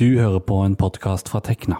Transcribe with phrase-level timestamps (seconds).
[0.00, 1.76] Du hører på en podkast fra Tekna.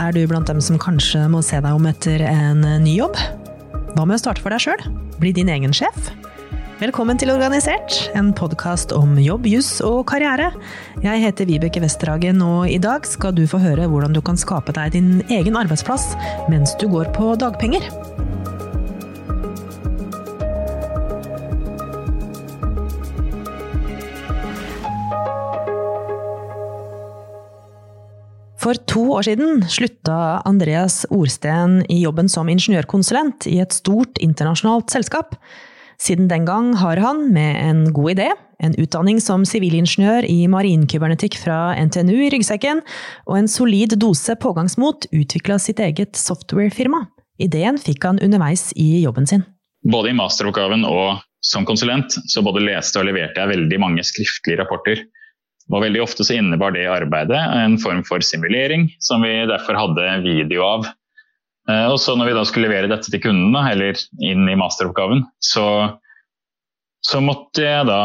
[0.00, 3.18] Er du blant dem som kanskje må se deg om etter en ny jobb?
[3.92, 4.86] Hva med å starte for deg sjøl?
[5.20, 6.08] Bli din egen sjef?
[6.80, 10.48] Velkommen til Organisert, en podkast om jobb, juss og karriere.
[11.04, 14.72] Jeg heter Vibeke Westerhagen, og i dag skal du få høre hvordan du kan skape
[14.80, 16.14] deg din egen arbeidsplass
[16.48, 17.84] mens du går på dagpenger.
[28.70, 30.16] For to år siden slutta
[30.46, 35.34] Andreas Orsten i jobben som ingeniørkonsulent i et stort internasjonalt selskap.
[35.98, 38.28] Siden den gang har han, med en god idé,
[38.62, 42.84] en utdanning som sivilingeniør i marinkybernetikk fra NTNU i ryggsekken,
[43.26, 47.08] og en solid dose pågangsmot, utvikla sitt eget softwarefirma.
[47.42, 49.42] Ideen fikk han underveis i jobben sin.
[49.82, 54.62] Både i masteroppgaven og som konsulent så både leste og leverte jeg veldig mange skriftlige
[54.62, 55.08] rapporter
[55.70, 60.16] og veldig ofte så innebar det arbeidet en form for simulering, som vi derfor hadde
[60.24, 60.88] video av.
[61.70, 65.22] Eh, og så når vi da skulle levere dette til kundene, eller inn i masteroppgaven,
[65.44, 65.66] så,
[67.06, 68.02] så måtte jeg da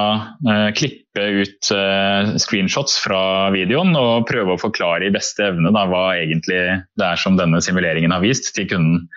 [0.52, 3.22] eh, klippe ut eh, screenshots fra
[3.56, 6.62] videoen og prøve å forklare i beste evne da, hva egentlig
[7.00, 9.08] det er som denne simuleringen har vist til kunden.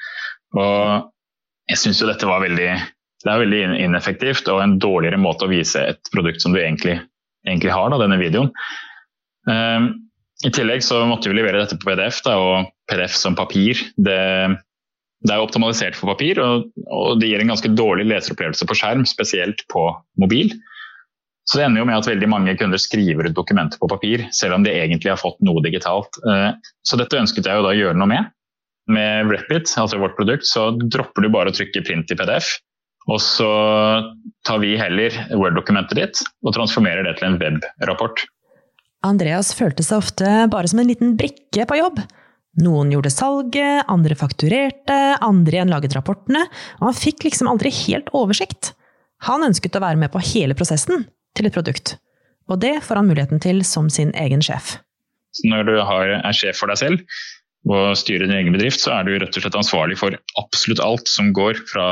[0.56, 1.10] Og
[1.68, 2.72] jeg syns jo dette var veldig,
[3.26, 6.96] det er veldig ineffektivt og en dårligere måte å vise et produkt som du egentlig
[7.46, 8.52] egentlig har, da, denne videoen.
[9.48, 9.90] Um,
[10.44, 14.18] I tillegg så måtte vi levere dette på PDF, da, og PDF som papir det,
[15.26, 19.06] det er optimalisert for papir, og, og, det gir en ganske dårlig leseropplevelse på skjerm,
[19.08, 19.88] spesielt på
[20.20, 20.52] mobil.
[21.48, 24.58] Så det ender jo med at veldig mange kunder skriver ut dokumenter på papir, selv
[24.58, 26.20] om de egentlig har fått noe digitalt.
[26.26, 26.52] Uh,
[26.86, 28.34] så dette ønsket jeg jo da å gjøre noe med.
[28.88, 32.54] Med Repit, altså vårt produkt, så dropper du bare å trykke print i PDF.
[33.08, 33.48] Og så
[34.44, 38.26] tar vi heller Word-dokumentet ditt og transformerer det til en web-rapport.
[39.06, 42.02] Andreas følte seg ofte bare som en liten brikke på jobb.
[42.58, 46.42] Noen gjorde salget, andre fakturerte, andre igjen laget rapportene,
[46.80, 48.72] og han fikk liksom aldri helt oversikt.
[49.28, 51.06] Han ønsket å være med på hele prosessen
[51.38, 51.94] til et produkt,
[52.50, 54.76] og det får han muligheten til som sin egen sjef.
[55.46, 57.18] Når du er sjef for deg selv
[57.68, 61.10] og styrer din egen bedrift, så er du rett og slett ansvarlig for absolutt alt
[61.10, 61.86] som går fra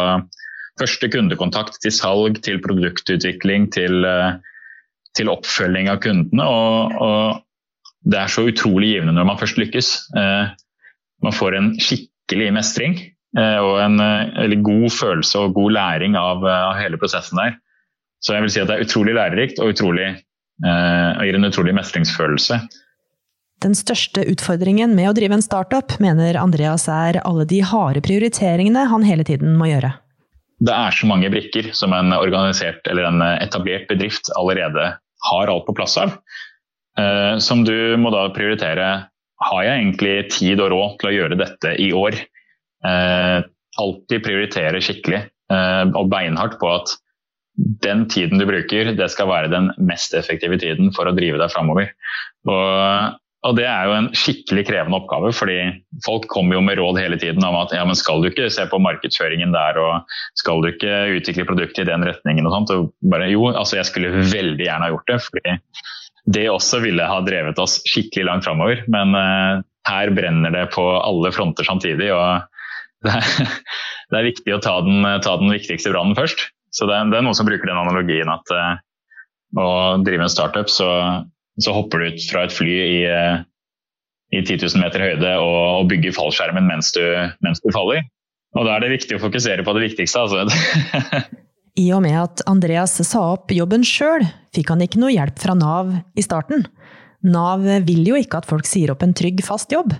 [0.80, 4.36] første kundekontakt til salg, til produktutvikling, til, eh,
[5.16, 6.44] til oppfølging av kundene.
[6.44, 7.42] Og, og,
[8.06, 9.88] det er så utrolig givende når man først lykkes.
[10.14, 10.52] Eh,
[11.26, 16.76] man får en skikkelig mestring eh, og en god følelse og god læring av, av,
[16.78, 17.56] hele prosessen der.
[18.22, 20.06] Så jeg vil si at det er utrolig lærerikt og utrolig,
[20.64, 22.56] og gir en utrolig mestringsfølelse.
[23.62, 28.86] Den største utfordringen med å drive en startup, mener Andreas er alle de harde prioriteringene
[28.88, 29.92] han hele tiden må gjøre
[30.64, 34.94] det er så mange brikker som en organisert eller en etablert bedrift allerede
[35.30, 36.16] har alt på plass av.
[36.96, 38.88] Uh, som du må da prioritere.
[39.44, 42.16] Har jeg egentlig tid og råd til å gjøre dette i år?
[42.86, 43.44] Uh,
[43.82, 46.94] alltid prioritere skikkelig uh, og beinhardt på at
[47.56, 51.52] den tiden du bruker, det skal være den mest effektive tiden for å drive deg
[51.52, 51.92] framover.
[52.48, 53.16] Og
[53.46, 55.58] og det er jo en skikkelig krevende oppgave, fordi
[56.04, 58.66] folk kommer jo med råd hele tiden om at ja, men skal du ikke se
[58.70, 62.72] på markedsføringen der, og skal du ikke utvikle produktet i den retningen og sånt.
[62.74, 65.54] Og bare jo, altså jeg skulle veldig gjerne ha gjort det, fordi
[66.36, 68.82] det også ville ha drevet oss skikkelig langt framover.
[68.90, 72.42] Men uh, her brenner det på alle fronter samtidig, og
[73.06, 73.54] det er,
[74.10, 76.48] det er viktig å ta den, ta den viktigste brannen først.
[76.74, 78.74] Så det, det, er noen som bruker den analogien at uh,
[79.56, 79.70] å
[80.02, 80.90] drive en startup, så
[81.62, 83.40] så hopper du ut fra et fly i, eh,
[84.36, 87.02] i 10 000 meter høyde og, og bygger fallskjermen mens du,
[87.44, 88.04] mens du, faller.
[88.56, 90.24] Og Da er det viktig å fokusere på det viktigste.
[90.24, 91.16] Altså.
[91.82, 94.24] I og med at Andreas sa opp jobben sjøl,
[94.56, 96.64] fikk han ikke noe hjelp fra Nav i starten.
[97.26, 99.92] Nav vil jo ikke at folk sier opp en trygg, fast jobb.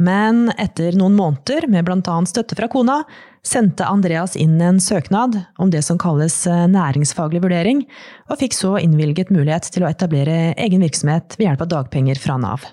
[0.00, 2.16] Men etter noen måneder med bl.a.
[2.26, 3.02] støtte fra kona,
[3.46, 7.84] sendte Andreas inn en søknad om det som kalles eh, næringsfaglig vurdering,
[8.30, 12.38] og fikk så innvilget mulighet til å etablere egen virksomhet ved hjelp av dagpenger fra
[12.42, 12.68] Nav.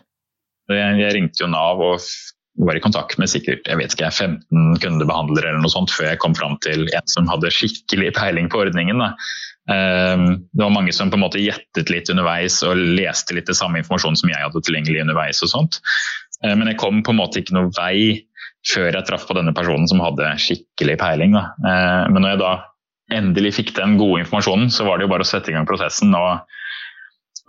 [0.69, 2.03] Jeg ringte jo Nav og
[2.59, 6.21] var i kontakt med sikkert jeg vet ikke, 15 kundebehandlere eller noe sånt før jeg
[6.21, 8.99] kom fram til en som hadde skikkelig peiling på ordningen.
[8.99, 9.13] Da.
[9.71, 13.57] Ehm, det var mange som på en måte gjettet litt underveis og leste litt det
[13.57, 15.43] samme informasjonen som jeg hadde tilgjengelig underveis.
[15.45, 15.79] og sånt.
[16.43, 18.25] Eh, men jeg kom på en måte ikke noe vei
[18.67, 21.37] før jeg traff på denne personen som hadde skikkelig peiling.
[21.37, 21.45] Da.
[21.63, 22.53] Eh, men når jeg da
[23.19, 26.13] endelig fikk den gode informasjonen, så var det jo bare å sette i gang prosessen
[26.17, 26.43] og,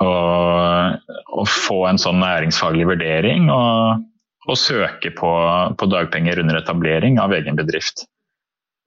[0.05, 4.07] og, og få en sånn næringsfaglig vurdering og,
[4.49, 5.35] og søke på,
[5.77, 8.07] på, dagpenger under etablering av egen bedrift.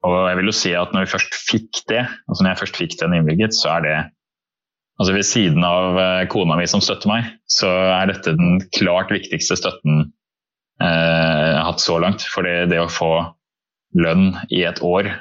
[0.03, 2.81] Og jeg vil jo si at når vi først fikk det, altså når jeg først
[2.81, 3.95] fikk den innvilget, så er det
[5.01, 7.65] Altså Ved siden av eh, kona mi som støtter meg, så
[7.95, 10.03] er dette den klart viktigste støtten
[10.77, 11.12] eh,
[11.73, 12.25] hatt så langt.
[12.29, 13.13] For det å få
[13.99, 15.11] lønn i et år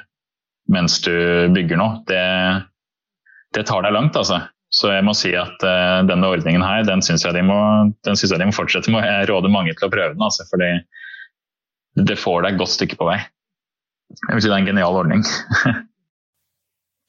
[0.71, 1.13] mens du
[1.53, 2.23] bygger noe, det,
[3.55, 4.39] det tar deg langt, altså.
[4.73, 8.41] Så jeg må si at uh, denne ordningen her, den syns jeg, de synes jeg
[8.41, 9.05] de må fortsette med.
[9.05, 10.71] Jeg råder mange til å prøve den, altså, fordi
[12.09, 13.19] det får deg et godt stykke på vei.
[14.13, 15.25] Jeg vil si det er en genial ordning.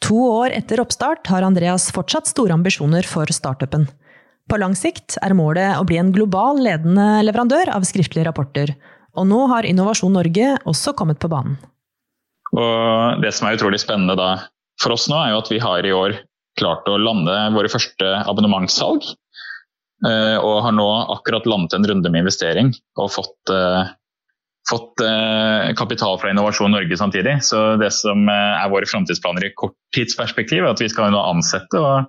[0.05, 3.87] To år etter oppstart har Andreas fortsatt store ambisjoner for startupen.
[4.51, 8.75] På lang sikt er målet å bli en global ledende leverandør av skriftlige rapporter,
[9.15, 11.57] og nå har Innovasjon Norge også kommet på banen.
[12.55, 14.31] Og det som er utrolig spennende da,
[14.83, 16.17] for oss nå, er jo at vi har i år
[16.59, 19.07] klart å lande våre første abonnementssalg.
[20.05, 23.93] Eh, og har nå akkurat landet en runde med investering og fått eh,
[24.69, 27.39] fått eh, kapital fra Innovasjon Norge samtidig.
[27.47, 32.09] Så det som er våre framtidsplaner i korttidsperspektiv, er at vi skal nå ansette og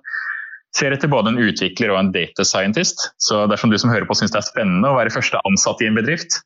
[0.76, 3.08] ser etter både en utvikler og en data scientist.
[3.22, 5.88] Så dersom du som hører på syns det er spennende å være første ansatt i
[5.88, 6.40] en bedrift,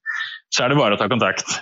[0.50, 1.60] så er det bare å ta kontakt.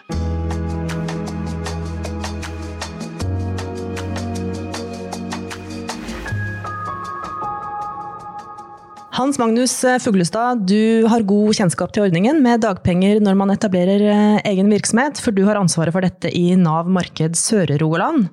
[9.19, 14.37] Hans Magnus Fuglestad, du har god kjennskap til ordningen med dagpenger når man etablerer eh,
[14.46, 18.29] egen virksomhet, for du har ansvaret for dette i Nav marked Sør-Rogaland.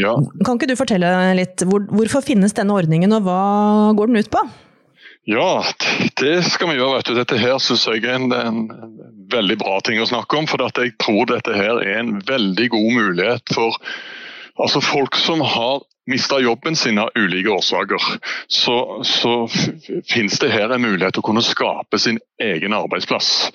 [0.00, 0.14] Ja.
[0.40, 3.42] Kan ikke du fortelle litt, hvor, hvorfor finnes denne ordningen, og hva
[3.98, 4.46] går den ut på?
[5.24, 5.64] Ja,
[6.20, 6.96] det skal vi gjøre.
[6.96, 7.14] vet du.
[7.14, 8.64] Dette her synes jeg er en, en,
[9.32, 10.48] veldig bra ting å snakke om.
[10.50, 13.78] For jeg tror dette her er en veldig god mulighet for
[14.60, 18.02] altså folk som har mista jobben sin av ulike årsaker,
[18.50, 18.74] så,
[19.06, 19.46] så
[20.10, 23.52] finnes det her en mulighet til å kunne skape sin egen arbeidsplass.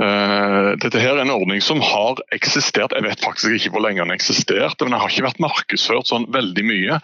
[0.00, 4.00] Uh, dette her er en ordning som har eksistert, jeg vet faktisk ikke hvor lenge
[4.00, 7.02] den har eksistert, men den har ikke vært markedsført sånn veldig mye.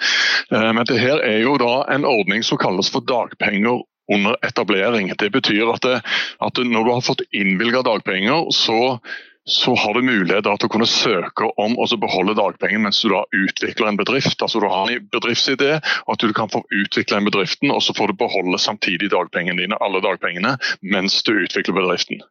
[0.55, 3.82] Uh, men dette her er jo da en ordning som kalles for dagpenger
[4.12, 5.12] under etablering.
[5.19, 6.00] Det betyr at, det,
[6.41, 8.99] at når du har fått innvilga dagpenger, så
[9.48, 13.22] så har du mulighet til å kunne søke om å beholde dagpenger mens du da
[13.31, 14.43] utvikler en bedrift.
[14.43, 15.76] Altså Du har en bedriftsidé,
[16.06, 19.62] og at du kan få utvikle en bedriften, og så får du beholde samtidig dagpengene
[19.62, 22.25] dine, alle dagpengene mens du utvikler bedriften.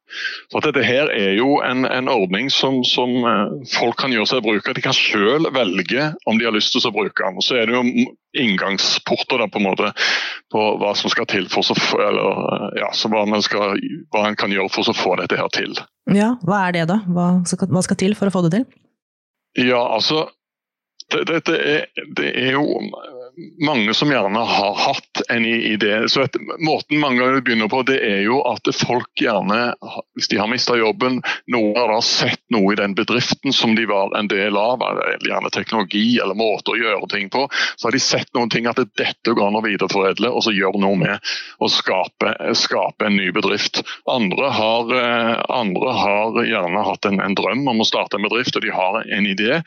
[0.51, 4.43] Så Dette her er jo en, en ordning som, som, eh, folk kan gjøre seg
[4.43, 4.75] bruk av.
[4.75, 7.39] De kan selv velge om de har lyst til å bruke den.
[7.39, 9.91] Og så er det jo inngangsporter da, på en måte,
[10.51, 13.79] på hva som skal til for så, eller, ja, så hva, man skal,
[14.11, 15.77] hva man kan gjøre for å få dette her til.
[16.13, 16.99] Ja, hva er det da?
[17.09, 18.65] Hva skal, hva skal til for å få det til?
[19.65, 20.27] Ja, altså
[21.13, 22.63] Dette det, det, det er jo
[23.65, 26.09] mange som gjerne har hatt en idé.
[26.09, 29.73] Så et, Måten mange begynner på, det er jo at folk gjerne,
[30.15, 31.21] hvis de har mista jobben,
[31.51, 34.83] noen har da sett noe i den bedriften som de var en del av,
[35.25, 38.79] gjerne teknologi eller måte å gjøre ting på, så har de sett noen ting at
[38.79, 43.31] dette går an å videreforedle og så gjøre noe med å skape, skape en ny
[43.35, 43.81] bedrift.
[44.11, 48.55] Andre har, eh, andre har gjerne hatt en, en, drøm om å starte en bedrift,
[48.55, 49.59] og de har en idé.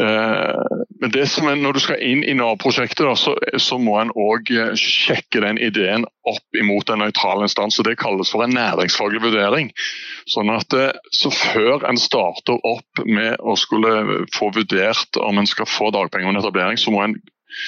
[0.00, 3.96] Eh, men det som er, når du skal inn i Nav-prosjektet da, så, så, må
[4.00, 7.78] en òg eh, sjekke den ideen opp imot en nøytral instans.
[7.80, 9.72] og Det kalles for en næringsfaglig vurdering.
[10.30, 15.48] Sånn at eh, så Før en starter opp med å skulle få vurdert om en
[15.48, 17.18] skal få dagpenger under etablering, så må en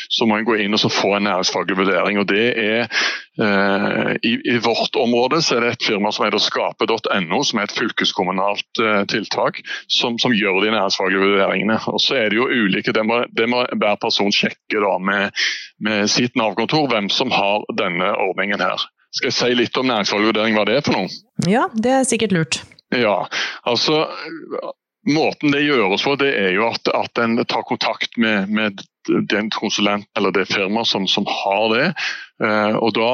[0.08, 2.18] så må en gå inn og få en næringsfaglig vurdering.
[2.18, 3.02] og det er eh,
[4.22, 7.74] i, i, vårt område så er det et firma som heter skape.no, som er et
[7.74, 9.58] fylkeskommunalt eh, tiltak,
[9.90, 11.78] som, som, gjør de næringsfaglige vurderingene.
[11.90, 15.46] Og så er Det jo ulike, det må, det må hver person sjekke da med,
[15.82, 18.86] med sitt Nav-kontor hvem som har denne ordningen her.
[19.14, 21.10] Skal jeg si litt om næringsfaglig vurdering, hva det er for noe?
[21.50, 22.62] Ja, det er sikkert lurt.
[22.94, 23.24] Ja,
[23.66, 24.04] altså
[25.04, 29.50] Måten det gjøres på, det er jo at, at en tar kontakt med, med den
[29.50, 31.86] konsulent eller det firmaet som, som, har det.
[32.42, 33.10] Eh, og Da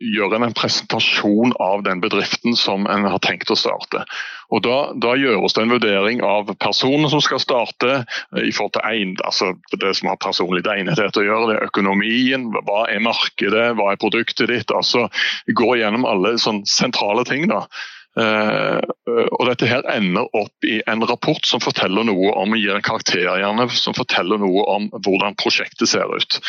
[0.00, 4.04] gjør en en presentasjon av den bedriften som en har tenkt å starte.
[4.50, 8.04] Og Da, da gjøres det en vurdering av personen som skal starte,
[8.36, 11.48] eh, i forhold til en, altså det som har personlig egnethet å gjøre.
[11.48, 14.70] det er Økonomien, hva er markedet, hva er produktet ditt?
[14.70, 15.08] altså
[15.48, 17.48] Gå gjennom alle sånne sentrale ting.
[17.48, 17.66] da.
[18.12, 22.84] Uh, og Dette her ender opp i en rapport som forteller noe om gir en
[22.84, 26.40] karakter gjerne, som forteller noe om hvordan prosjektet ser ut.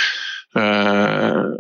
[0.58, 1.56] Uh,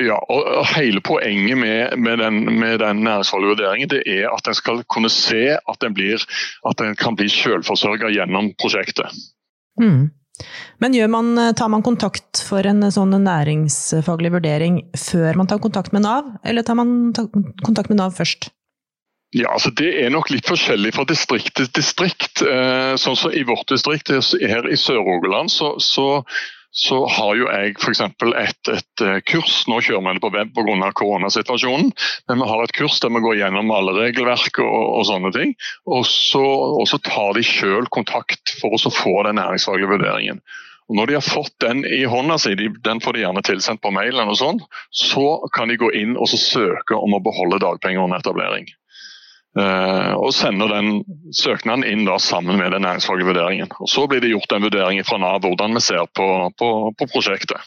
[0.00, 2.44] ja, og Hele poenget med, med den,
[2.80, 8.10] den næringsfaglige vurderingen det er at en skal kunne se at en, kan bli selvforsørga
[8.14, 9.12] gjennom prosjektet.
[9.80, 10.08] Mm.
[10.80, 16.06] Men man, tar man kontakt for en sånn næringsfaglig vurdering før man tar kontakt med
[16.06, 18.48] Nav, eller tar man kontakt med Nav først?
[19.30, 22.42] Ja, altså Det er nok litt forskjellig fra distrikt til distrikt.
[22.42, 26.24] Eh, sånn som I vårt distrikt her i Sør-Rogaland så, så,
[26.74, 28.02] så har jo jeg f.eks.
[28.10, 29.60] Et, et eh, kurs.
[29.70, 30.90] Nå kjører vi det på web pga.
[30.98, 31.92] koronasituasjonen,
[32.26, 35.54] men vi har et kurs der vi går gjennom alle regelverk og, og sånne ting.
[35.86, 36.42] Og så,
[36.80, 40.42] og så tar de selv kontakt for å få den næringsfaglige vurderingen.
[40.90, 43.94] Og Når de har fått den i hånda si, den får de gjerne tilsendt på
[43.94, 44.58] mailen, og sånn,
[44.90, 48.66] så kan de gå inn og søke om å beholde dagpenger under etablering.
[49.58, 51.00] Uh, og sender den
[51.34, 53.72] søknaden inn da, sammen med den næringsfaglige vurderingen.
[53.82, 57.08] Og Så blir det gjort en vurdering fra Nav hvordan vi ser på, på, på
[57.10, 57.58] prosjektet.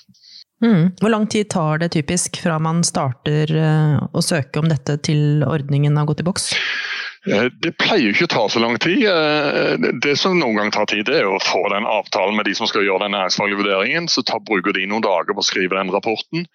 [0.64, 0.94] Mm.
[1.02, 5.44] Hvor lang tid tar det typisk fra man starter uh, å søke om dette til
[5.44, 6.54] ordningen har gått i boks?
[7.28, 9.04] Uh, det pleier ikke å ta så lang tid.
[10.08, 12.72] Det som noen gang tar tid, det er å få den avtalen med de som
[12.72, 14.08] skal gjøre den næringsfaglige vurderingen.
[14.08, 16.48] Så tar, bruker de noen dager på å skrive den rapporten.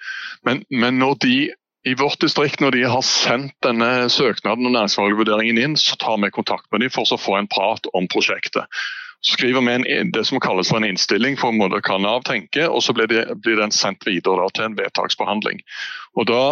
[0.49, 1.39] Men, men når de
[1.87, 6.33] i vårt distrikt, når de har sendt denne søknaden og næringsfagvurderingen inn, så tar vi
[6.35, 8.67] kontakt med dem for å få en prat om prosjektet.
[9.21, 12.23] Så skriver vi en, det som kalles for en innstilling for en måte kan Nav
[12.27, 15.59] tenke, og så blir, det, blir den sendt videre da, til en vedtaksbehandling.
[16.19, 16.43] Og da,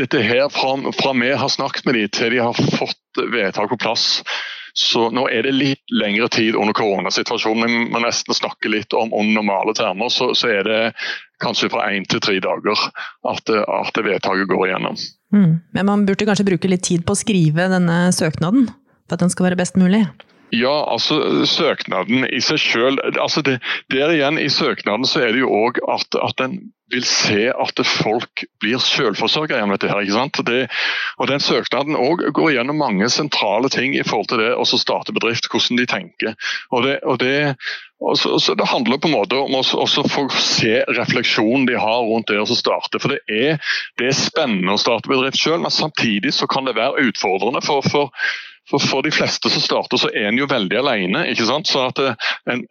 [0.00, 3.80] dette her, fra, fra vi har snakket med dem til de har fått vedtak på
[3.80, 4.08] plass,
[4.74, 7.70] så nå er det litt lengre tid under koronasituasjonen.
[7.70, 10.10] Vi må nesten snakke litt om, om normale termer.
[10.10, 10.80] Så, så, er det
[11.42, 12.74] kanskje fra én til tre dager
[13.30, 14.98] at, at vedtaket går igjennom.
[15.34, 15.52] Mm.
[15.78, 18.66] Men man burde kanskje bruke litt tid på å skrive denne søknaden,
[19.06, 20.02] for at den skal være best mulig?
[20.54, 25.54] Ja, altså søknaden i seg selv, altså Der igjen i søknaden så er det jo
[25.54, 26.58] òg at, at den
[26.94, 29.90] vil se at folk blir selvforsørga gjennom dette.
[29.90, 30.40] her, ikke sant?
[30.46, 30.60] Det,
[31.18, 35.14] og Den søknaden også går gjennom mange sentrale ting i forhold til det å starte
[35.16, 36.38] bedrift, hvordan de tenker.
[36.70, 37.36] Og det, og det,
[38.04, 42.08] og så, så det handler på en måte om å få se refleksjonen de har
[42.08, 43.00] rundt det å starte.
[43.02, 43.60] For det er,
[44.00, 47.64] det er spennende å starte bedrift selv, men samtidig så kan det være utfordrende.
[47.64, 48.12] for, for
[48.70, 51.26] for, for de fleste som starter, så er en jo veldig alene.
[51.32, 51.68] ikke sant?
[51.68, 52.62] Så at en,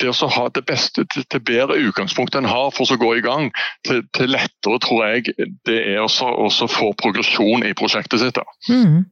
[0.00, 3.24] det å ha det beste, til, til bedre utgangspunkt en har for å gå i
[3.24, 3.50] gang,
[3.86, 5.36] til, til lettere tror jeg
[5.68, 8.40] det er å få progresjon i prosjektet sitt.
[8.70, 9.04] Mm.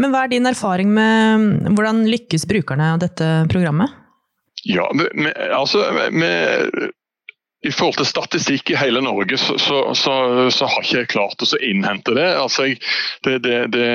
[0.00, 3.92] Men hva er din erfaring med hvordan lykkes brukerne av dette programmet?
[4.64, 6.90] Ja, med, altså, med,
[7.64, 10.14] i forhold til statistikk i hele Norge, så, så, så,
[10.52, 12.28] så har ikke jeg klart å innhente det.
[12.40, 12.80] Altså, jeg,
[13.24, 13.88] det, det, det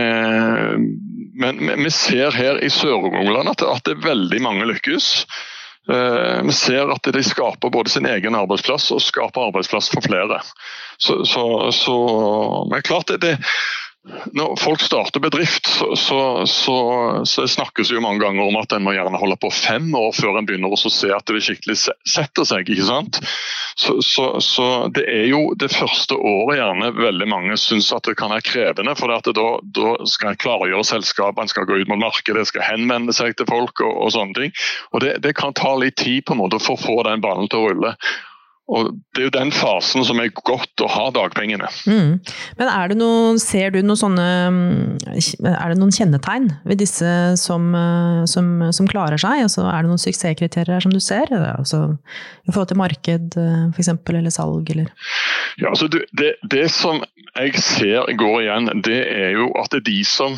[1.35, 5.25] men vi ser her i Sør-Rogaland at, at, det er veldig mange lykkes.
[5.85, 10.39] Uh, vi ser at de skaper både sin egen arbeidsplass og skaper arbeidsplass for flere.
[10.97, 11.97] Så, så, så
[12.71, 13.35] men klart det, det
[14.37, 16.75] når folk starter bedrift, så, så, så,
[17.25, 20.37] så, snakkes jo mange ganger om at en må gjerne holde på fem år før
[20.37, 22.69] en begynner å se at det skikkelig setter seg.
[22.69, 23.17] ikke sant?
[23.75, 28.45] Så, det er jo det første året gjerne veldig mange syns at det kan være
[28.45, 28.93] krevende.
[28.99, 33.15] For da, da, skal en klargjøre selskapet, en skal gå ut mot markedet, skal henvende
[33.15, 34.55] seg til folk og, og sånne ting.
[34.93, 37.49] Og det, det, kan ta litt tid på en måte for å få den ballen
[37.49, 37.95] til å rulle.
[38.65, 41.67] Og Det er jo den fasen som er godt å ha dagpengene.
[41.85, 42.15] Mm.
[42.57, 44.25] Men er det noen, ser du noen sånne
[45.13, 47.67] Er det noen kjennetegn ved disse som,
[48.31, 49.43] som, som klarer seg?
[49.45, 51.29] Altså, er det noen suksesskriterier som du ser?
[51.29, 51.83] Altså,
[52.47, 54.89] I forhold til marked f.eks., eller salg, eller?
[55.61, 57.03] Ja, altså det, det, som
[57.35, 60.35] jeg ser går igjen, det er jo at det er de som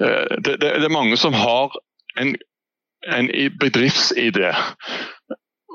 [0.00, 1.76] eh, Det, det, det er mange som har
[2.18, 2.34] en,
[3.04, 4.54] en bedriftsidé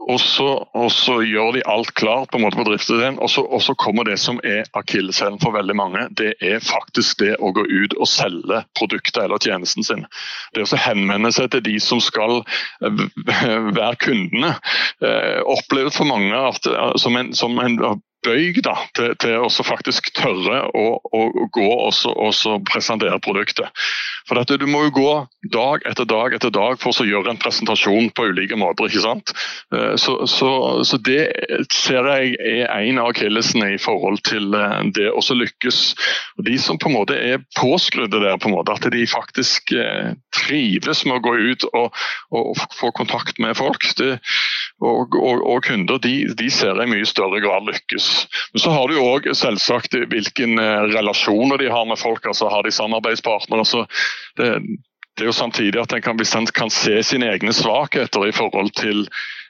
[0.05, 0.47] og så,
[0.77, 4.05] og så, gjør de alt klart på en måte på driftsideen, og, og, så kommer
[4.05, 6.05] det som er akilleshælen for veldig mange.
[6.17, 10.05] Det er faktisk det å gå ut og selge produktet eller tjenesten sin.
[10.53, 12.43] Det å henvende seg til de som skal
[13.79, 14.55] være kundene,
[15.01, 16.69] eh, oppleves for mange at,
[17.01, 17.79] som, en, som en
[18.25, 21.21] bøyg da, til, til å faktisk tørre å, å
[21.53, 23.69] gå og presentere produktet.
[24.25, 25.11] For dette, Du må jo gå
[25.53, 28.89] dag etter dag etter dag for å gjøre en presentasjon på ulike måter.
[28.89, 29.33] ikke sant?
[29.75, 30.49] Eh, så, så,
[30.87, 31.19] så Det
[31.73, 35.81] ser jeg er en av akillesene i forhold til eh, det å lykkes.
[36.47, 40.15] De som på en måte er påskrudde der, på en måte, at de faktisk eh,
[40.35, 42.05] trives med å gå ut og,
[42.35, 44.15] og få kontakt med folk det,
[44.81, 48.09] og, og, og, kunder, de, de ser i mye større grad lykkes.
[48.53, 50.59] Men så har du jo òg selvsagt hvilken
[50.93, 52.25] relasjoner de har med folk.
[52.25, 53.65] altså Har de samarbeidspartnere?
[53.65, 53.85] så
[54.37, 54.59] det,
[55.15, 58.33] det er jo samtidig at en kan, hvis en kan se sine egne svakheter i
[58.35, 59.05] forhold til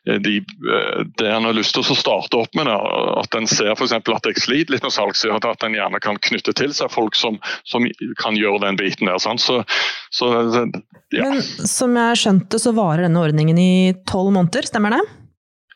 [0.05, 3.73] eh, de, eh, det en har lyst til å starte opp med, at en ser
[3.73, 3.95] f.eks.
[3.97, 7.41] at jeg sliter litt med salgssida, at en gjerne kan knytte til seg folk som,
[7.65, 7.87] som
[8.21, 9.17] kan gjøre den biten der.
[9.17, 9.63] Så,
[10.13, 10.31] så,
[11.15, 11.31] ja.
[11.33, 15.05] Men som jeg skjønte, så varer denne ordningen i tolv måneder, stemmer det?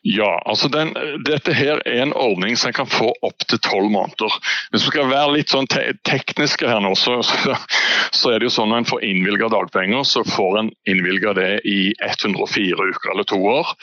[0.01, 0.93] Ja, altså den,
[1.27, 4.31] dette her er en ordning som en kan få opptil tolv måneder.
[4.71, 8.55] Hvis vi skal være litt sånn te tekniske her nå, så, så, er det jo
[8.55, 13.27] sånn at en får innvilga dagpenger, så får en innvilga det i 104 uker eller
[13.27, 13.73] to år.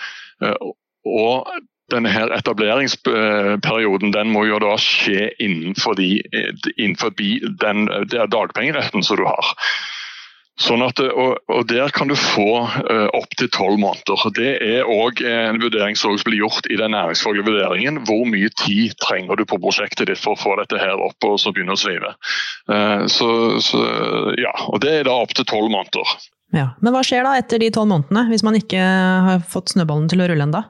[0.41, 0.71] Eh,
[1.07, 1.53] og
[1.93, 6.17] denne her etableringsperioden den må jo da skje innenfor, de,
[6.75, 7.13] innenfor
[7.61, 7.87] den
[8.33, 9.53] dagpengeretten som du har.
[10.57, 14.23] Sånn at, og, og, Der kan du få uh, opptil tolv måneder.
[14.37, 18.01] Det er òg en vurdering som blir gjort i den næringsfaglige vurderingen.
[18.09, 21.37] Hvor mye tid trenger du på prosjektet ditt for å få dette her opp og
[21.43, 22.15] så begynne å svive.
[22.73, 23.29] Uh, så,
[23.61, 23.83] så,
[24.41, 26.17] ja, og Det er da opptil tolv måneder.
[26.57, 30.09] Ja, Men hva skjer da etter de tolv månedene, hvis man ikke har fått snøballen
[30.09, 30.65] til å rulle ennå?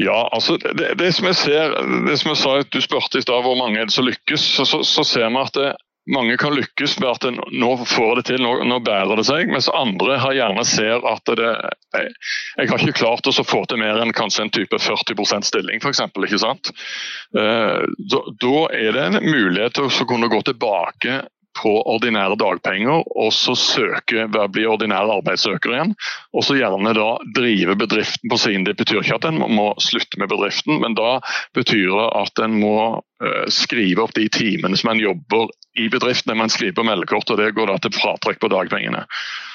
[0.00, 1.74] Ja, altså det, det, som jeg ser,
[2.06, 4.44] det som jeg sa, at Du spurte i stad hvor mange er det som lykkes.
[4.54, 5.72] så, så, så ser vi at det,
[6.10, 9.50] mange kan lykkes med at nå får det til, nå, nå, bærer det seg.
[9.52, 11.52] Mens andre har gjerne ser at det
[11.92, 12.08] Jeg,
[12.56, 16.00] jeg har ikke klart å få til mer enn kanskje en type 40% stilling, f.eks.
[16.00, 17.82] Eh,
[18.14, 21.20] da, da er det en mulighet til å kunne gå tilbake
[21.58, 25.94] på ordinære dagpenger og så søke bli ordinær arbeidssøker igjen.
[26.32, 28.66] Og så gjerne da drive bedriften på sin.
[28.68, 31.18] Det betyr ikke at en må slutte med bedriften, men da
[31.56, 36.36] betyr det at en må uh, skrive opp de timene som en jobber i bedriften.
[36.38, 39.06] Man skriver på meldekort, og det går da til fratrekk på dagpengene.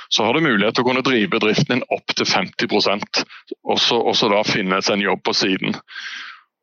[0.10, 3.25] Så har du mulighet til å kunne drive bedriften din opp til 50%
[3.68, 5.75] og så da finnes en jobb på siden.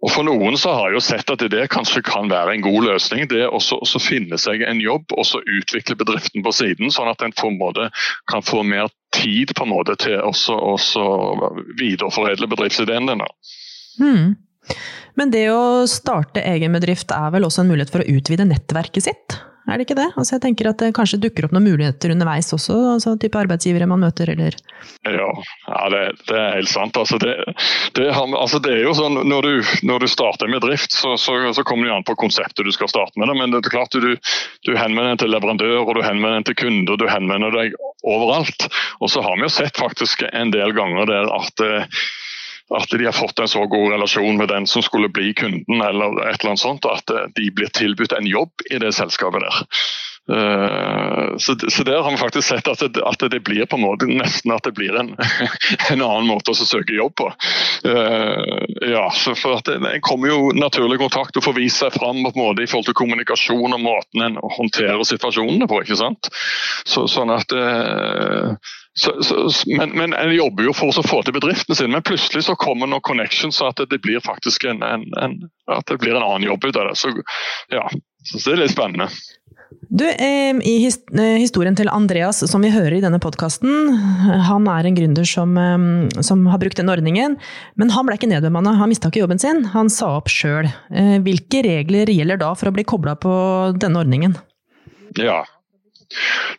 [0.05, 2.85] Og For noen så har jeg jo sett at det kanskje kan være en god
[2.91, 3.25] løsning.
[3.31, 7.33] Det å finne seg en jobb og så utvikle bedriften på siden, sånn at en
[7.33, 10.77] kan få mer tid på en måte til å
[11.81, 13.25] videreforedle bedriftsideen din.
[13.97, 14.37] Hmm.
[15.17, 19.09] Men det å starte egen bedrift er vel også en mulighet for å utvide nettverket
[19.09, 19.39] sitt?
[19.65, 20.11] Er det ikke det?
[20.13, 23.89] Altså jeg tenker at det kanskje dukker opp noen muligheter underveis også, altså type arbeidsgivere
[23.89, 24.57] man møter, eller?
[25.09, 25.29] Ja,
[25.69, 26.99] ja det, det, er helt sant.
[27.01, 27.33] Altså det,
[27.97, 31.39] det, altså det, er jo sånn når du, når du starter med drift, så, så,
[31.57, 33.33] så, kommer det an på konseptet du skal starte med.
[33.39, 34.15] Men det er klart du,
[34.69, 38.69] du henvender deg til leverandør, og du henvender deg til kunder, du henvender deg overalt.
[39.01, 42.05] Og så har vi jo sett faktisk en del ganger der at eh,
[42.73, 46.17] at de har fått en så god relasjon med den som skulle bli kunden, eller
[46.25, 49.65] et eller annet sånt, at eh, de blir tilbudt en jobb i det selskapet der.
[50.31, 51.55] Uh, så,
[51.85, 52.81] der har vi faktisk sett at
[53.31, 55.11] det, blir på en måte nesten at det blir en,
[55.93, 57.27] en annen måte å søke jobb på.
[57.85, 59.05] Uh, ja,
[59.37, 62.65] for at En kommer jo naturlig kontakt og får vist seg fram på en måte
[62.65, 65.83] i forhold til kommunikasjon og måten en håndterer situasjonene på.
[65.85, 66.33] ikke sant?
[66.89, 68.57] Så, sånn at uh,
[68.97, 72.45] så, så, men, men en jobber jo for å få til bedriften sin, men plutselig
[72.47, 75.35] så kommer noen connections så at det blir faktisk en, en, en,
[75.75, 76.95] at det blir en annen jobb ut av det.
[77.01, 77.11] Så,
[77.75, 77.89] ja,
[78.23, 79.09] så det er litt spennende.
[79.95, 80.75] Du, I
[81.39, 83.95] historien til Andreas, som vi hører i denne podkasten,
[84.49, 85.55] han er en gründer som,
[86.25, 87.37] som, har brukt den ordningen,
[87.79, 90.71] men han ble ikke nedbemanna, han mista ikke jobben sin, han sa opp sjøl.
[90.91, 93.35] Eh, hvilke regler gjelder da for å bli kobla på
[93.79, 94.39] denne ordningen?
[95.21, 95.45] Ja,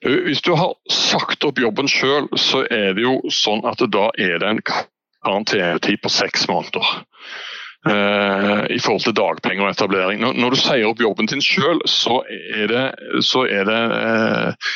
[0.04, 4.39] hvis du har sagt opp jobben sjøl, så er det jo sånn at da er
[4.41, 6.89] det en karantenetid på seks måneder.
[7.85, 10.23] Uh, i forhold til dagpenger og etablering.
[10.23, 12.85] Når, du sier opp jobben din sjøl, så er det,
[13.21, 14.71] så er det eh,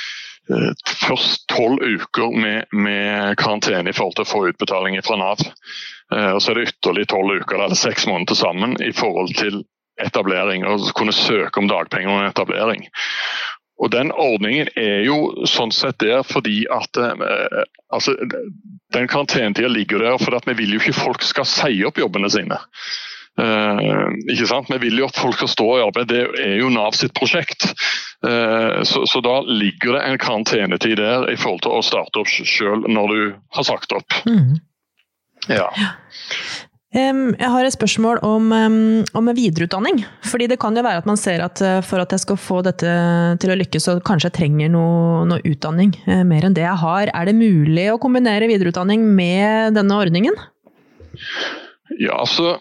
[1.07, 5.41] først tolv uker med, med, karantene i forhold til å få utbetalinger fra Nav.
[5.41, 9.33] Eh, og så er det ytterligere tolv uker, eller seks måneder til sammen, i forhold
[9.41, 9.63] til
[10.05, 10.69] etablering.
[10.69, 12.85] Og kunne søke om dagpenger og etablering.
[13.79, 17.61] Og Den ordningen er jo sånn sett der fordi at eh,
[17.95, 18.15] altså,
[18.93, 22.31] Den karantenetida ligger der fordi at vi vil jo ikke folk skal si opp jobbene
[22.33, 22.59] sine.
[23.39, 24.71] Eh, ikke sant?
[24.73, 27.69] Vi vil jo at folk skal stå i arbeid, det er jo Nav sitt prosjekt.
[28.27, 32.31] Eh, så, så, da ligger det en karantenetid der i forhold til å starte opp
[32.31, 33.21] sjøl når du
[33.55, 34.17] har sagt opp.
[34.27, 34.57] Mm.
[35.47, 35.69] Ja.
[36.89, 38.47] Jeg har et spørsmål om,
[39.13, 40.01] om, videreutdanning.
[40.25, 42.63] Fordi det kan jo være at man ser at eh, for at jeg skal få
[42.65, 42.93] dette
[43.41, 46.81] til å lykkes, så kanskje jeg trenger noe, noe utdanning eh, mer enn det jeg
[46.81, 47.11] har.
[47.13, 50.33] Er det mulig å kombinere videreutdanning med denne ordningen?
[51.99, 52.57] Ja, altså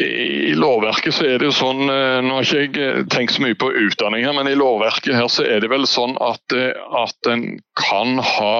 [0.00, 3.60] i lovverket så er det jo sånn, eh, Nå har ikke jeg tenkt så mye
[3.60, 6.56] på utdanning her, men i lovverket her så er det vel sånn at,
[7.04, 7.44] at en
[7.76, 8.54] kan ha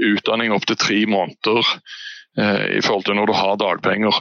[0.00, 1.76] utdanning opptil tre måneder
[2.36, 4.20] i forhold til når du har dagpenger.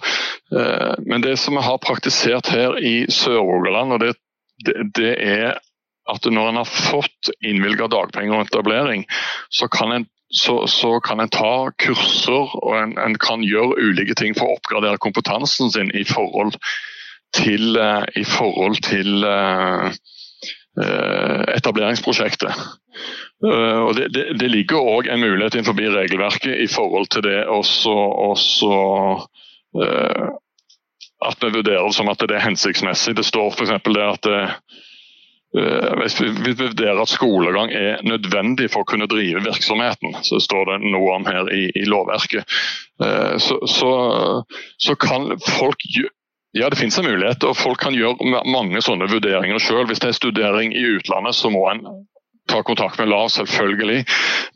[0.56, 4.13] Eh, men det som vi har praktisert her i Sør-Rogaland, og det,
[4.65, 5.58] det, det, er
[6.12, 9.06] at når en har fått innvilget dagpenger og etablering,
[9.49, 14.15] så kan en, så, så kan en ta kurser og en, en, kan gjøre ulike
[14.17, 16.56] ting for å oppgradere kompetansen sin i forhold
[17.36, 19.91] til, eh, i forhold til uh,
[21.56, 22.54] etableringsprosjektet.
[23.43, 27.41] Uh, og det, det, det ligger òg en mulighet innenfor regelverket i forhold til det
[27.52, 27.91] også,
[28.32, 28.69] også
[29.76, 30.28] uh,
[31.26, 33.17] at vi vurderer det som at det er hensiktsmessig.
[33.17, 33.76] Det står f.eks.
[33.91, 34.56] det at uh,
[36.00, 40.80] hvis vi vurderer at skolegang er nødvendig for å kunne drive virksomheten, så står det
[40.91, 42.43] noe om her i, i lovverket,
[43.39, 43.91] så, så,
[44.84, 45.80] så, kan folk
[46.60, 49.88] ja, det finnes en mulighet, og folk kan gjøre mange sånne vurderinger sjøl.
[49.88, 51.86] Hvis det er studering i utlandet, så må en
[52.51, 54.03] ta kontakt med LAV, selvfølgelig.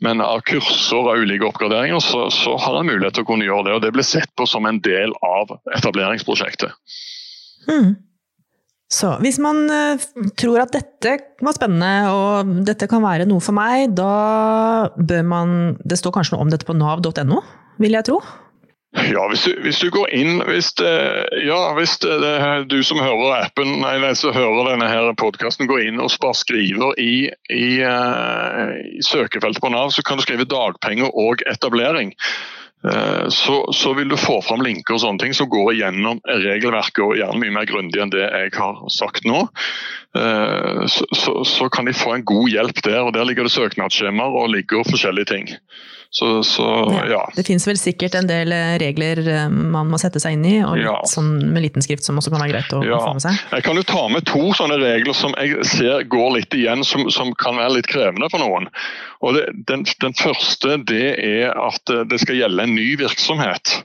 [0.04, 3.66] Men av kurser av ulike oppgraderinger, så, så har en mulighet til å kunne gjøre
[3.68, 3.78] det.
[3.78, 6.76] Og det blir sett på som en del av etableringsprosjektet.
[7.70, 7.98] Mm.
[8.90, 10.00] Så hvis man uh,
[10.38, 15.52] tror at dette var spennende og dette kan være noe for meg, da bør man
[15.78, 17.42] Det står kanskje noe om dette på nav.no,
[17.78, 18.18] vil jeg tro?
[18.90, 20.94] Ja, hvis du, hvis du, går inn hvis det,
[21.46, 22.32] ja, hvis det, det,
[22.72, 26.98] du som hører appen, nei, som hører denne her podkasten, går inn og bare skriver
[26.98, 32.10] i, i, uh, i, søkefeltet på Nav, så kan du skrive dagpenger og etablering.
[32.82, 37.04] Uh, så, så, vil du få fram linker og sånne ting som går igjennom regelverket
[37.04, 39.44] og gjerne mye mer grundig enn det jeg har sagt nå.
[40.18, 43.04] Uh, så, så, så, kan de få en god hjelp der.
[43.04, 45.54] og Der ligger det søknadsskjemaer og ligger forskjellige ting.
[46.12, 46.64] Så, så
[47.10, 47.20] ja.
[47.36, 50.56] Det finnes vel sikkert en del eh, regler eh, man må sette seg inn i,
[50.66, 50.96] og ja.
[51.06, 52.98] sånn med liten skrift som også kan være greit å, ja.
[52.98, 53.38] få med seg.
[53.54, 57.06] Jeg kan jo ta med to sånne regler som jeg ser går litt igjen, som,
[57.14, 58.66] som kan være litt krevende for noen.
[59.22, 63.78] Og det, den, den første det er at det skal gjelde en ny virksomhet.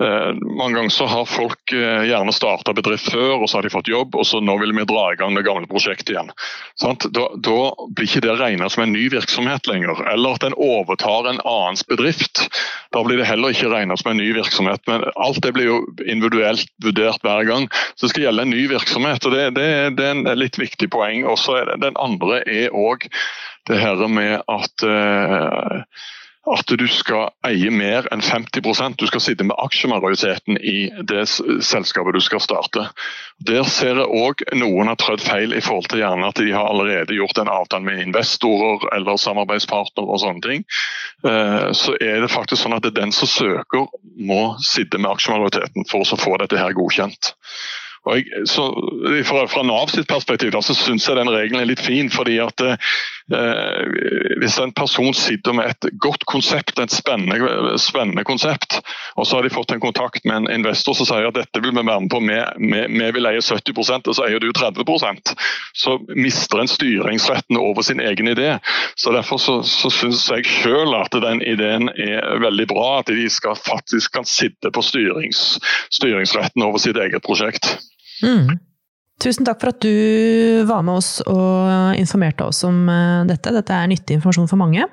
[0.00, 3.72] Eh, mange ganger så har folk eh, gjerne starta bedrift før, og så har de
[3.72, 6.32] fått jobb, og så nå vil vi dra i gang det gamle prosjektet igjen.
[6.80, 7.58] Da, da,
[7.92, 10.00] blir ikke det regnet som en ny virksomhet lenger.
[10.12, 12.46] Eller at en overtar en annens bedrift.
[12.94, 14.82] Da blir det heller ikke regnet som en ny virksomhet.
[14.90, 17.68] Men alt det blir jo individuelt vurdert hver gang.
[17.94, 19.68] Så det skal gjelde en ny virksomhet, og det, det,
[20.00, 21.26] det er en litt viktig poeng.
[21.28, 21.38] Og
[21.82, 23.06] Den andre er òg
[23.70, 25.84] det her med at uh,
[26.50, 32.16] at du skal eie mer enn 50% Du skal sitte med aksjemajoriteten i det selskapet
[32.16, 32.88] du skal starte.
[33.46, 36.66] Der ser jeg òg noen har trødd feil i forhold til gjerne at de har
[36.66, 40.66] allerede gjort en avtale med investorer eller samarbeidspartner og sånne ting.
[41.26, 43.86] Eh, så er det faktisk sånn at det er den som søker
[44.18, 47.34] må sitte med aksjemajoriteten for å få dette her godkjent.
[48.02, 48.64] Jeg, så,
[49.28, 52.10] fra, fra Nav sitt perspektiv da, så syns jeg den regelen er litt fin.
[52.10, 53.82] fordi at eh,
[54.42, 58.80] Hvis en person sitter med et godt konsept, et spennende, spennende, konsept,
[59.16, 61.74] og så har de fått en kontakt med en investor som sier at dette vil
[61.74, 65.34] vi være med på, vi, vi vil eie 70% og så eier du 30%
[65.78, 68.58] så mister en styringsretten over sin egen idé.
[68.96, 73.28] så Derfor så, så syns jeg selv at den ideen er veldig bra, at de
[73.30, 75.58] skal faktisk kan sitte på styrings,
[75.92, 77.76] styringsretten over sitt eget prosjekt.
[78.22, 78.58] Mm.
[79.22, 83.52] Tusen takk for at du var med oss og informerte oss om eh, dette.
[83.54, 84.88] Dette er nyttig informasjon for mange.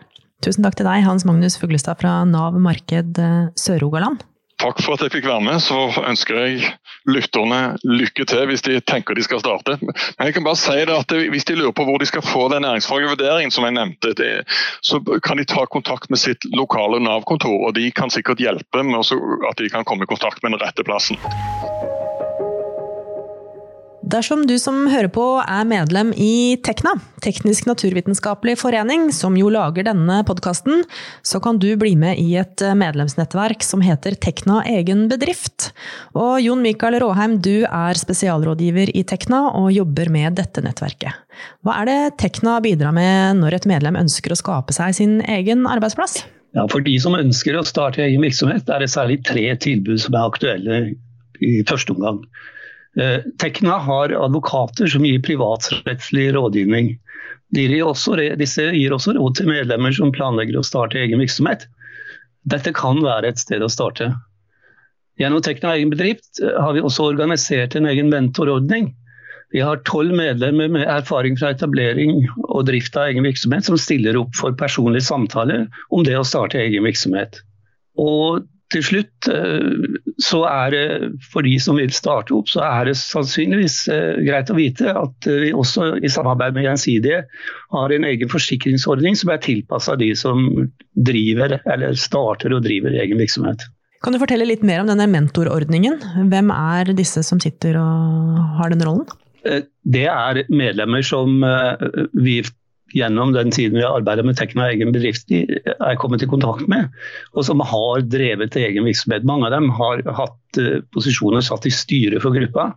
[0.45, 4.23] Tusen takk til deg, Hans Magnus Fuglestad fra Nav Marked eh, Sør-Rogaland.
[4.59, 5.61] Takk for at jeg fikk være med.
[5.63, 6.71] Så ønsker jeg
[7.07, 9.77] lytterne lykke til hvis de tenker de skal starte.
[9.79, 12.67] Men jeg kan bare si at Hvis de lurer på hvor de skal få den
[12.67, 14.43] næringsfaglige vurderingen, som jeg nevnte, det,
[14.83, 17.67] så kan de ta kontakt med sitt lokale Nav-kontor.
[17.67, 20.83] og De kan sikkert hjelpe med at de kan komme i kontakt med den rette
[20.83, 21.19] plassen.
[24.09, 29.85] Dersom du som hører på er medlem i Tekna, Teknisk naturvitenskapelig forening, som jo lager
[29.85, 30.81] denne podkasten,
[31.21, 35.69] så kan du bli med i et medlemsnettverk som heter Tekna egen bedrift.
[36.17, 41.13] Og Jon Mikael Råheim, du er spesialrådgiver i Tekna og jobber med dette nettverket.
[41.61, 45.67] Hva er det Tekna bidrar med når et medlem ønsker å skape seg sin egen
[45.69, 46.23] arbeidsplass?
[46.57, 50.17] Ja, For de som ønsker å starte egen virksomhet, er det særlig tre tilbud som
[50.17, 50.85] er aktuelle
[51.45, 52.23] i første omgang.
[52.97, 56.95] Eh, Tekna har advokater som gir privatrettslig rådgivning.
[57.53, 61.67] De gir også, disse gir også råd til medlemmer som planlegger å starte egen virksomhet.
[62.49, 64.11] Dette kan være et sted å starte.
[65.19, 68.93] Gjennom Tekna egen bedrift eh, har vi også organisert en egen mentorordning.
[69.49, 74.17] Vi har tolv medlemmer med erfaring fra etablering og drift av egen virksomhet som stiller
[74.19, 77.41] opp for personlige samtaler om det å starte egen virksomhet.
[77.97, 80.83] Og til slutt eh, så er det
[81.31, 85.29] for de som vil starte opp, så er det sannsynligvis eh, greit å vite at
[85.29, 87.23] vi også i samarbeid med Gjensidige
[87.73, 90.45] har en egen forsikringsordning som er tilpassa de som
[91.09, 93.65] driver eller starter og driver egen virksomhet.
[94.05, 95.97] Kan du fortelle litt mer om denne mentorordningen?
[96.31, 99.09] Hvem er disse som sitter og har den rollen?
[99.49, 101.41] Eh, det er medlemmer som
[102.13, 102.41] vi
[102.93, 106.89] gjennom den tiden vi har arbeidet med Tekna egen bedrift, er kommet i kontakt med,
[107.33, 109.27] og som har drevet egen virksomhet.
[109.27, 112.71] Mange av dem har hatt uh, posisjoner satt i styret for gruppa.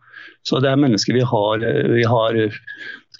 [0.46, 2.40] Så det er mennesker vi har, uh, vi har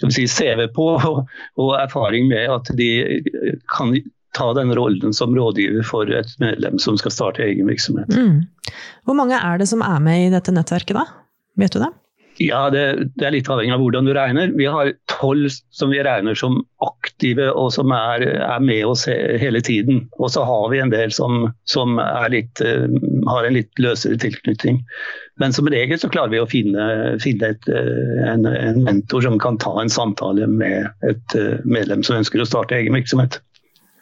[0.09, 1.23] si, CV på og,
[1.61, 2.91] og, erfaring med at de
[3.73, 3.97] kan
[4.37, 8.09] ta den rollen som rådgiver for et medlem som skal starte egen virksomhet.
[8.17, 8.47] Mm.
[9.05, 11.05] Hvor mange er det som er med i dette nettverket, da?
[11.61, 11.91] Vet du det?
[12.41, 14.53] Ja, det, det, er litt avhengig av hvordan du regner.
[14.57, 19.63] Vi har tolv som vi regner som aktive og som er, er med oss hele
[19.65, 20.07] tiden.
[20.19, 22.01] Og så har vi en del som, som
[22.33, 22.89] litt, uh,
[23.31, 24.83] har en litt løsere tilknytning.
[25.41, 26.89] Men som regel så klarer vi å finne,
[27.23, 32.05] finne et, uh, en, en, mentor som kan ta en samtale med et uh, medlem
[32.07, 33.39] som ønsker å starte egen virksomhet.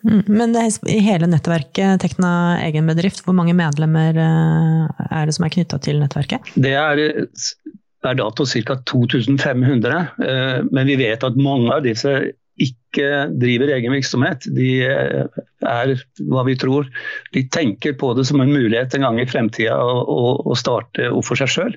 [0.01, 0.57] Mm, men
[0.89, 6.01] i hele nettverket Tekna egen bedrift, hvor mange medlemmer er det som er knytta til
[6.01, 6.55] nettverket?
[6.57, 7.03] Det er
[8.03, 8.77] per dato ca.
[8.77, 10.07] 2500.
[10.19, 12.15] Eh, men vi vet at mange av disse
[12.61, 14.45] ikke driver egen virksomhet.
[14.57, 15.95] De eh, er
[16.31, 16.89] hva vi tror.
[17.35, 21.41] De tenker på det som en mulighet en gang i fremtida å, starte opp for
[21.41, 21.75] seg sjøl.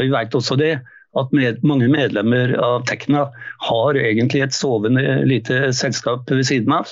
[0.00, 0.74] Vi vet også det
[1.14, 3.28] at med, mange medlemmer av Tekna
[3.68, 6.90] har egentlig et sovende lite selskap ved siden av.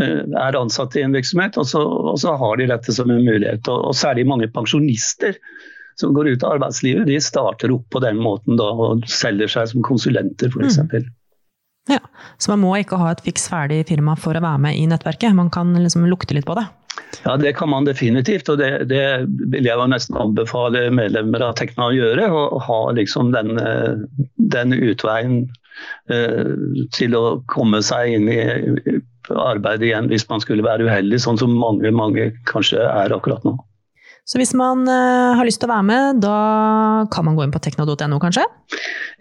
[0.00, 3.24] Eh, er ansatt i en virksomhet, og så, og så har de dette som en
[3.24, 3.68] mulighet.
[3.68, 5.36] Og, og særlig mange pensjonister
[6.00, 9.72] som går ut av arbeidslivet, de starter opp på den måten da, og selger seg
[9.72, 10.78] som konsulenter f.eks.
[10.86, 11.08] Mm.
[11.88, 12.02] Ja,
[12.38, 15.34] Så man må ikke ha et fiks ferdig firma for å være med i nettverket,
[15.34, 16.68] man kan liksom lukte litt på det?
[17.24, 19.04] Ja, det kan man definitivt, og det, det
[19.52, 22.28] vil jeg nesten anbefale medlemmer av Tekna å gjøre.
[22.30, 25.40] Å ha liksom den, eh, den utveien
[26.10, 26.54] uh,
[26.94, 28.40] til å komme seg inn i
[29.28, 33.56] arbeid igjen hvis man skulle være uheldig, sånn som mange, mange kanskje er akkurat nå.
[34.28, 36.34] Så hvis man uh, har lyst til å være med, da
[37.12, 38.44] kan man gå inn på tekna.no, kanskje?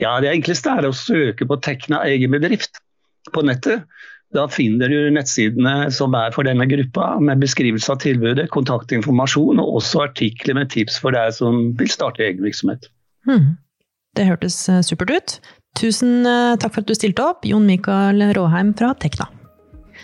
[0.03, 2.81] Ja, det enkleste er å søke på Tekna egen bedrift
[3.31, 3.87] på nettet.
[4.35, 9.77] Da finner du nettsidene som er for denne gruppa, med beskrivelse av tilbudet, kontaktinformasjon og
[9.79, 12.89] også artikler med tips for deg som vil starte egen virksomhet.
[13.27, 13.55] Hmm.
[14.19, 15.37] Det hørtes eh, supert ut.
[15.79, 19.29] Tusen eh, takk for at du stilte opp, Jon Mikael Råheim fra Tekna.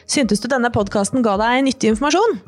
[0.07, 2.39] Syntes du denne podkasten ga deg nyttig informasjon?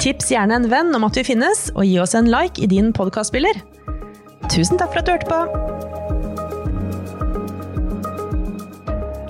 [0.00, 2.88] Tips gjerne en venn om at vi finnes, og gi oss en like i din
[2.96, 3.58] podkastspiller.
[4.48, 5.40] Tusen takk for at du hørte på!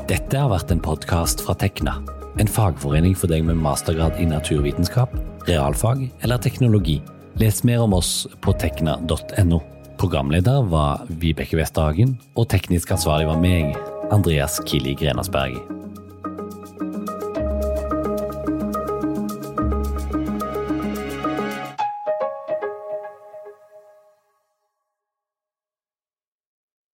[0.06, 1.96] Dette har vært en podkast fra Tekna,
[2.38, 5.10] en fagforening for deg med mastergrad i naturvitenskap,
[5.50, 7.00] realfag eller teknologi.
[7.42, 9.58] Les mer om oss på tekna.no.
[9.98, 13.74] Programleder var Vibeke Westerhagen, og teknisk ansvarlig var meg,
[14.14, 15.79] Andreas Kili Grenasberg.